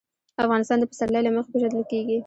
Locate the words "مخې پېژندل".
1.35-1.83